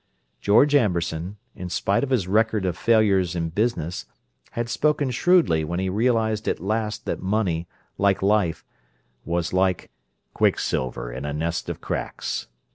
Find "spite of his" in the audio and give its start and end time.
1.69-2.27